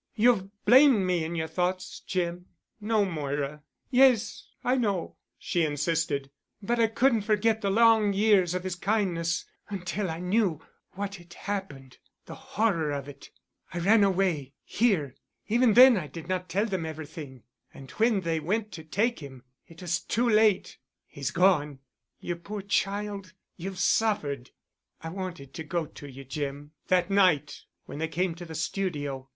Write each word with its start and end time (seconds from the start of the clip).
You've 0.15 0.49
blamed 0.65 1.05
me 1.05 1.23
in 1.23 1.35
your 1.35 1.47
thoughts, 1.47 1.99
Jim——" 1.99 2.47
"No, 2.79 3.05
Moira——" 3.05 3.61
"Yes, 3.91 4.47
I 4.63 4.75
know," 4.75 5.17
she 5.37 5.63
insisted, 5.63 6.31
"but 6.59 6.79
I 6.79 6.87
couldn't 6.87 7.21
forget 7.21 7.61
the 7.61 7.69
long 7.69 8.11
years 8.11 8.55
of 8.55 8.63
his 8.63 8.73
kindness—until 8.73 10.09
I 10.09 10.19
knew 10.19 10.53
what—what 10.93 11.15
had 11.17 11.33
happened—the 11.35 12.33
horror 12.33 12.89
of 12.91 13.07
it. 13.07 13.29
I 13.71 13.77
ran 13.77 14.03
away—here. 14.03 15.13
Even 15.47 15.75
then 15.75 15.95
I 15.97 16.07
did 16.07 16.27
not 16.27 16.49
tell 16.49 16.65
them 16.65 16.83
everything. 16.87 17.43
And 17.71 17.91
when 17.91 18.21
they 18.21 18.39
went 18.39 18.71
to 18.71 18.83
take 18.83 19.19
him, 19.19 19.43
it 19.67 19.83
was 19.83 19.99
too 19.99 20.27
late. 20.27 20.79
He's 21.05 21.29
gone." 21.29 21.77
"You 22.19 22.37
poor 22.37 22.63
child. 22.63 23.33
You've 23.55 23.77
suffered——" 23.77 24.49
"I 25.03 25.09
wanted 25.09 25.53
to 25.53 25.63
go 25.63 25.85
to 25.85 26.07
you, 26.09 26.23
Jim—that 26.23 27.11
night 27.11 27.65
when 27.85 27.99
they 27.99 28.07
came 28.07 28.33
to 28.33 28.45
the 28.45 28.55
studio. 28.55 29.29